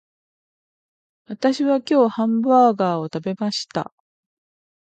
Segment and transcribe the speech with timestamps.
[1.27, 3.93] 私は今日ハンバーガーを食べました